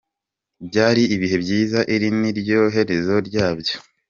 [0.67, 3.75] Byari ibihe byiza iri niryo herezo ryabyo.